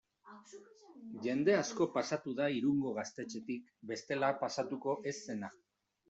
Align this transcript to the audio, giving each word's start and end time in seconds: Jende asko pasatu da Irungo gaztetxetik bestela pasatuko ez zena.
Jende 1.25 1.57
asko 1.57 1.87
pasatu 1.97 2.33
da 2.39 2.47
Irungo 2.59 2.93
gaztetxetik 2.95 3.67
bestela 3.91 4.31
pasatuko 4.39 4.97
ez 5.13 5.15
zena. 5.19 5.51